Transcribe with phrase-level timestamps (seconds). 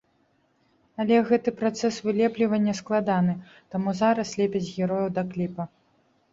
[1.03, 3.37] Але гэты працэс вылеплівання складаны,
[3.77, 5.63] таму зараз лепяць герояў да кліпа.